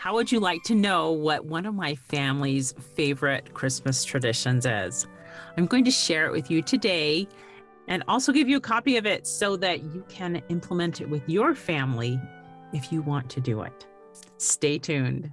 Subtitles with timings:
[0.00, 5.06] How would you like to know what one of my family's favorite Christmas traditions is?
[5.58, 7.28] I'm going to share it with you today
[7.86, 11.28] and also give you a copy of it so that you can implement it with
[11.28, 12.18] your family
[12.72, 13.86] if you want to do it.
[14.38, 15.32] Stay tuned.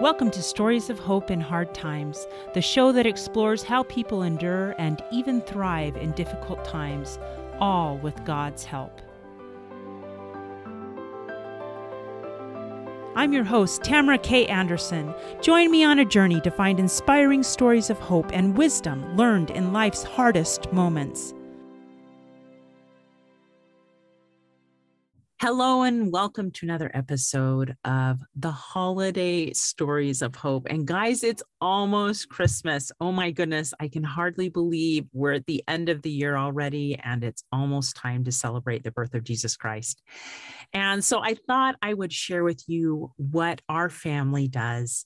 [0.00, 4.74] Welcome to Stories of Hope in Hard Times, the show that explores how people endure
[4.78, 7.18] and even thrive in difficult times,
[7.60, 9.02] all with God's help.
[13.16, 14.44] I'm your host, Tamara K.
[14.44, 15.14] Anderson.
[15.40, 19.72] Join me on a journey to find inspiring stories of hope and wisdom learned in
[19.72, 21.32] life's hardest moments.
[25.38, 30.66] Hello, and welcome to another episode of the Holiday Stories of Hope.
[30.70, 32.90] And guys, it's almost Christmas.
[33.00, 36.98] Oh my goodness, I can hardly believe we're at the end of the year already,
[37.04, 40.00] and it's almost time to celebrate the birth of Jesus Christ.
[40.72, 45.04] And so I thought I would share with you what our family does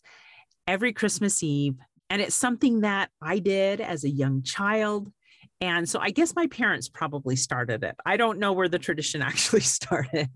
[0.64, 1.74] every Christmas Eve.
[2.08, 5.10] And it's something that I did as a young child
[5.60, 7.94] and so I guess my parents probably started it.
[8.06, 10.28] I don't know where the tradition actually started.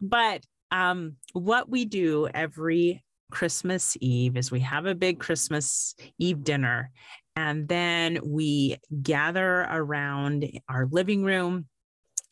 [0.00, 6.44] but um, what we do every Christmas Eve is we have a big Christmas Eve
[6.44, 6.90] dinner.
[7.36, 11.66] And then we gather around our living room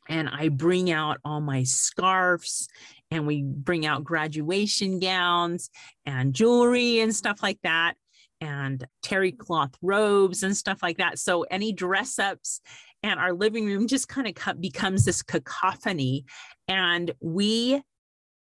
[0.09, 2.69] and I bring out all my scarves
[3.11, 5.71] and we bring out graduation gowns
[6.07, 7.95] and jewelry and stuff like that
[8.43, 11.19] and terry cloth robes and stuff like that.
[11.19, 12.61] So any dress ups
[13.03, 16.25] and our living room just kind of becomes this cacophony.
[16.67, 17.81] And we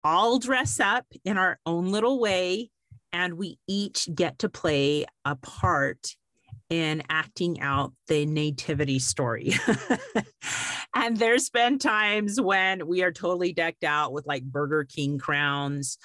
[0.03, 2.71] all dress up in our own little way
[3.13, 6.15] and we each get to play a part
[6.71, 9.53] in acting out the nativity story.
[10.95, 15.99] and there's been times when we are totally decked out with like Burger King crowns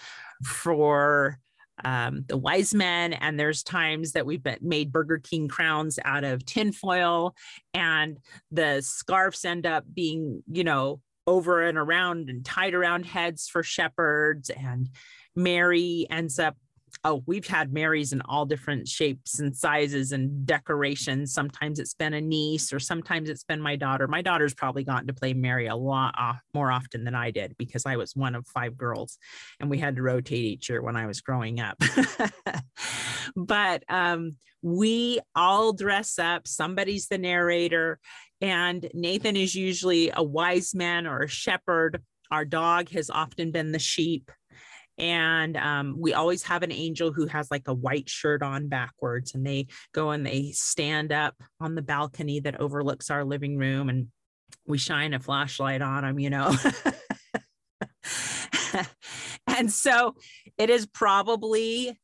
[0.45, 1.39] for
[1.85, 3.13] um, the wise men.
[3.13, 7.35] And there's times that we've been, made Burger King crowns out of tinfoil,
[7.75, 8.19] and
[8.51, 13.63] the scarves end up being, you know, over and around and tied around heads for
[13.63, 14.51] shepherds.
[14.51, 14.89] And
[15.37, 16.57] Mary ends up
[17.05, 21.33] oh, we've had Marys in all different shapes and sizes and decorations.
[21.33, 24.07] Sometimes it's been a niece, or sometimes it's been my daughter.
[24.09, 26.15] My daughter's probably gotten to play Mary a lot
[26.55, 29.19] more often than I did because I was one of five girls,
[29.61, 31.83] and we had to rotate each year when I was growing up.
[33.37, 36.49] but um, we all dress up.
[36.49, 37.99] Somebody's the narrator,
[38.41, 42.03] and Nathan is usually a wise man or a shepherd.
[42.31, 44.31] Our dog has often been the sheep
[44.99, 49.35] and um, we always have an angel who has like a white shirt on backwards
[49.35, 53.89] and they go and they stand up on the balcony that overlooks our living room
[53.89, 54.09] and
[54.67, 56.55] we shine a flashlight on them you know?
[59.59, 60.15] And so
[60.57, 61.99] it is probably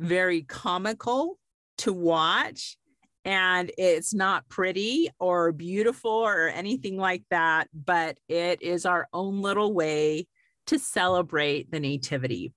[0.00, 1.38] very comical
[1.78, 2.76] to watch
[3.24, 9.40] and it's not pretty or beautiful or anything like that but it is our own
[9.40, 10.26] little way
[10.66, 12.52] to celebrate the Nativity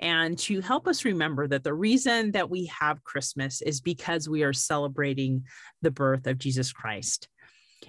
[0.00, 4.42] and to help us remember that the reason that we have Christmas is because we
[4.42, 5.44] are celebrating
[5.82, 7.28] the birth of Jesus Christ.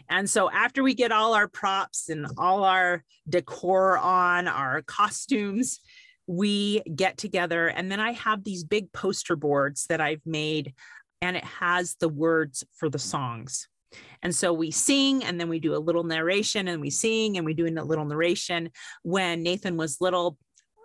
[0.07, 5.79] And so, after we get all our props and all our decor on, our costumes,
[6.27, 7.67] we get together.
[7.67, 10.73] And then I have these big poster boards that I've made,
[11.21, 13.67] and it has the words for the songs.
[14.21, 17.45] And so we sing and then we do a little narration and we sing and
[17.45, 18.69] we do a little narration.
[19.03, 20.37] When Nathan was little,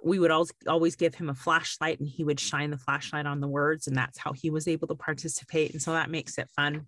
[0.04, 0.30] we would
[0.68, 3.86] always, give him a flashlight and he would shine the flashlight on the words.
[3.86, 5.72] And that's how he was able to participate.
[5.72, 6.86] And so that makes it fun.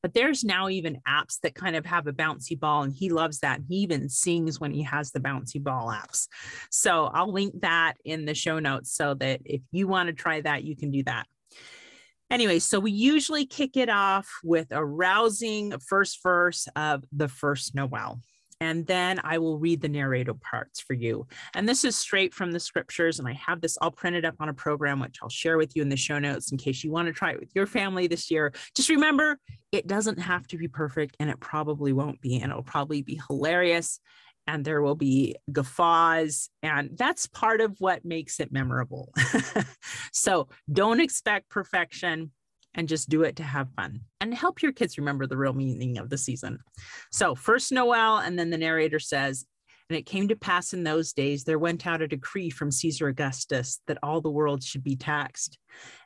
[0.00, 3.40] But there's now even apps that kind of have a bouncy ball, and he loves
[3.40, 3.62] that.
[3.68, 6.28] He even sings when he has the bouncy ball apps.
[6.70, 10.40] So I'll link that in the show notes so that if you want to try
[10.42, 11.26] that, you can do that.
[12.30, 17.74] Anyway, so we usually kick it off with a rousing first verse of the first
[17.74, 18.20] Noel.
[18.60, 21.28] And then I will read the narrative parts for you.
[21.54, 23.18] And this is straight from the scriptures.
[23.18, 25.82] And I have this all printed up on a program, which I'll share with you
[25.82, 28.30] in the show notes in case you want to try it with your family this
[28.32, 28.52] year.
[28.74, 29.38] Just remember,
[29.70, 32.40] it doesn't have to be perfect, and it probably won't be.
[32.40, 34.00] And it'll probably be hilarious
[34.48, 36.48] and there will be guffaws.
[36.62, 39.12] And that's part of what makes it memorable.
[40.12, 42.32] so don't expect perfection
[42.74, 45.98] and just do it to have fun and help your kids remember the real meaning
[45.98, 46.58] of the season.
[47.12, 49.44] So, first Noel, and then the narrator says,
[49.90, 53.08] and it came to pass in those days, there went out a decree from Caesar
[53.08, 55.58] Augustus that all the world should be taxed.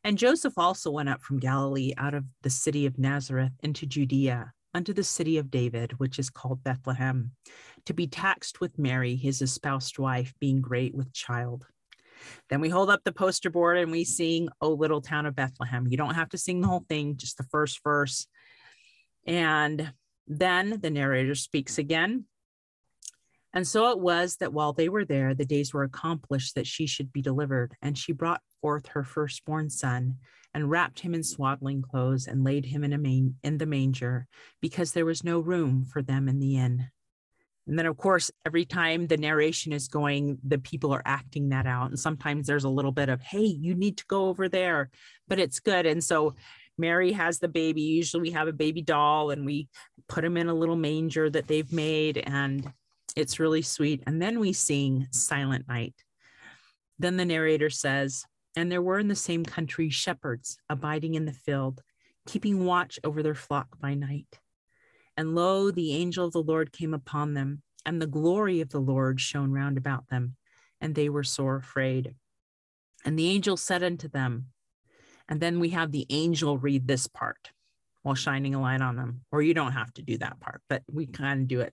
[0.04, 4.52] And Joseph also went up from Galilee out of the city of Nazareth into Judea
[4.74, 7.32] unto the city of David, which is called Bethlehem,
[7.86, 11.66] to be taxed with Mary, his espoused wife, being great with child.
[12.48, 15.86] Then we hold up the poster board and we sing, O Little Town of Bethlehem.
[15.88, 18.26] You don't have to sing the whole thing, just the first verse.
[19.26, 19.92] And
[20.26, 22.24] then the narrator speaks again.
[23.54, 26.86] And so it was that while they were there, the days were accomplished that she
[26.86, 27.74] should be delivered.
[27.82, 30.16] And she brought forth her firstborn son
[30.54, 34.26] and wrapped him in swaddling clothes and laid him in, a main, in the manger
[34.60, 36.88] because there was no room for them in the inn.
[37.66, 41.66] And then, of course, every time the narration is going, the people are acting that
[41.66, 41.90] out.
[41.90, 44.90] And sometimes there's a little bit of, hey, you need to go over there,
[45.28, 45.86] but it's good.
[45.86, 46.34] And so
[46.76, 47.82] Mary has the baby.
[47.82, 49.68] Usually we have a baby doll and we
[50.08, 52.18] put him in a little manger that they've made.
[52.18, 52.72] And
[53.16, 54.02] it's really sweet.
[54.06, 55.94] And then we sing Silent Night.
[56.98, 58.24] Then the narrator says,
[58.56, 61.82] And there were in the same country shepherds abiding in the field,
[62.26, 64.38] keeping watch over their flock by night.
[65.16, 68.80] And lo, the angel of the Lord came upon them, and the glory of the
[68.80, 70.36] Lord shone round about them,
[70.80, 72.14] and they were sore afraid.
[73.04, 74.46] And the angel said unto them,
[75.28, 77.50] and then we have the angel read this part
[78.02, 80.82] while shining a light on them, or you don't have to do that part, but
[80.90, 81.72] we kind of do it.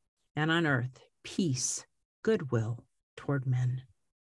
[0.35, 1.85] and on earth peace,
[2.23, 2.83] goodwill
[3.15, 3.83] toward men.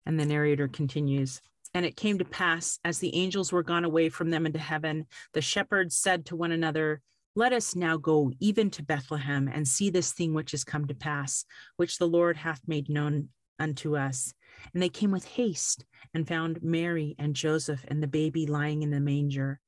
[0.04, 1.40] And the narrator continues
[1.74, 5.06] And it came to pass, as the angels were gone away from them into heaven,
[5.32, 7.00] the shepherds said to one another,
[7.34, 10.94] Let us now go even to Bethlehem and see this thing which is come to
[10.94, 11.44] pass,
[11.76, 14.34] which the Lord hath made known unto us.
[14.74, 18.90] And they came with haste and found Mary and Joseph and the baby lying in
[18.90, 19.60] the manger.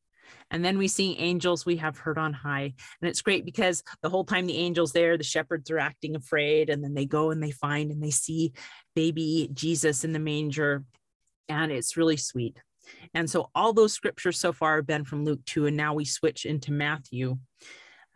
[0.50, 2.74] And then we see angels we have heard on high.
[3.00, 6.70] And it's great because the whole time the angels there, the shepherds are acting afraid.
[6.70, 8.52] And then they go and they find and they see
[8.94, 10.84] baby Jesus in the manger.
[11.48, 12.60] And it's really sweet.
[13.14, 15.66] And so all those scriptures so far have been from Luke 2.
[15.66, 17.38] And now we switch into Matthew.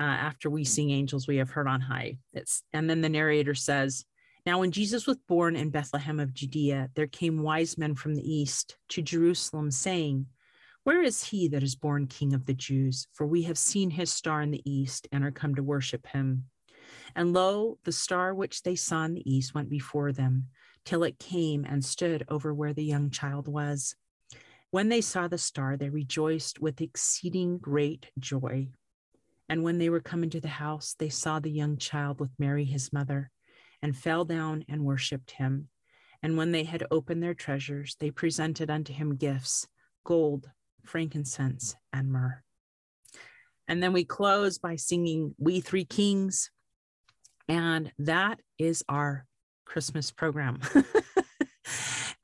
[0.01, 2.19] Uh, after we sing angels we have heard on high.
[2.33, 4.05] It's and then the narrator says,
[4.47, 8.23] Now when Jesus was born in Bethlehem of Judea, there came wise men from the
[8.23, 10.27] east to Jerusalem, saying,
[10.85, 13.09] where is he that is born King of the Jews?
[13.13, 16.45] For we have seen his star in the east and are come to worship him.
[17.15, 20.49] And lo, the star which they saw in the east went before them,
[20.85, 23.97] till it came and stood over where the young child was.
[24.71, 28.69] When they saw the star, they rejoiced with exceeding great joy.
[29.49, 32.65] And when they were come into the house, they saw the young child with Mary
[32.65, 33.31] his mother,
[33.83, 35.69] and fell down and worshipped him.
[36.23, 39.67] And when they had opened their treasures, they presented unto him gifts
[40.05, 40.51] gold,
[40.85, 42.43] frankincense, and myrrh.
[43.69, 46.51] And then we close by singing We Three Kings.
[47.49, 49.27] And that is our
[49.65, 50.61] Christmas program.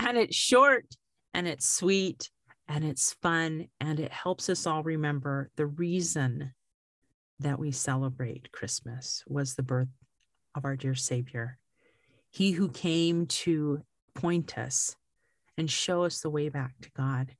[0.00, 0.86] and it's short
[1.34, 2.30] and it's sweet
[2.68, 6.52] and it's fun and it helps us all remember the reason
[7.40, 9.88] that we celebrate Christmas was the birth
[10.54, 11.58] of our dear Savior.
[12.30, 13.82] He who came to
[14.14, 14.96] point us
[15.58, 17.34] and show us the way back to God.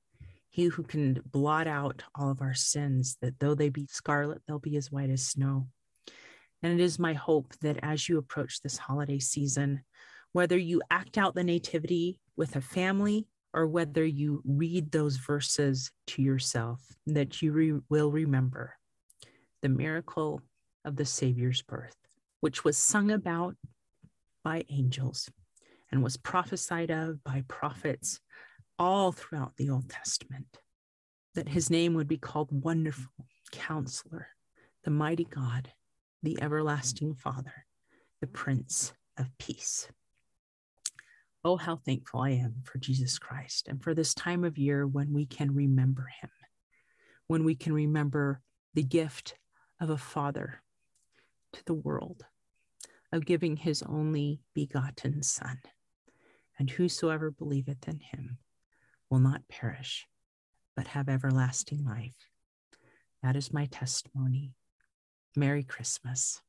[0.55, 4.61] He who can blot out all of our sins, that though they be scarlet, they'll
[4.61, 5.67] be as white as snow.
[6.63, 9.83] And it is my hope that as you approach this holiday season,
[10.31, 15.91] whether you act out the nativity with a family or whether you read those verses
[16.07, 18.77] to yourself, that you re- will remember
[19.61, 20.41] the miracle
[20.85, 21.97] of the Savior's birth,
[22.39, 23.57] which was sung about
[24.45, 25.29] by angels
[25.91, 28.21] and was prophesied of by prophets
[28.79, 30.59] all throughout the Old Testament,
[31.35, 34.29] that his name would be called Wonderful Counselor,
[34.85, 35.73] the Mighty God,
[36.23, 37.67] the Everlasting Father,
[38.21, 39.89] the Prince of Peace.
[41.45, 45.13] Oh, how thankful I am for Jesus Christ and for this time of year when
[45.13, 46.31] we can remember him,
[47.27, 48.41] when we can remember
[48.73, 49.35] the gift
[49.81, 50.63] of a father
[51.53, 52.25] to the world,
[53.13, 55.61] of giving his only begotten Son.
[56.59, 58.39] And whosoever believeth in him
[59.15, 60.09] will not perish,
[60.75, 62.17] but have everlasting life.
[63.23, 64.57] That is my testimony.
[65.37, 66.43] Merry Christmas.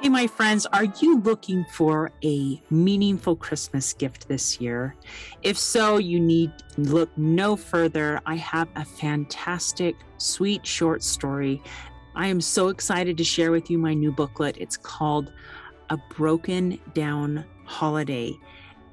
[0.00, 4.96] Hey, my friends, are you looking for a meaningful Christmas gift this year?
[5.42, 8.20] If so, you need look no further.
[8.26, 11.62] I have a fantastic, sweet short story.
[12.16, 14.56] I am so excited to share with you my new booklet.
[14.58, 15.32] It's called
[15.90, 18.36] A Broken Down Holiday.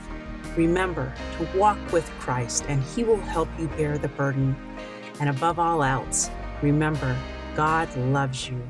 [0.58, 4.56] Remember to walk with Christ, and He will help you bear the burden.
[5.20, 6.30] And above all else,
[6.62, 7.18] remember,
[7.56, 8.62] God loves you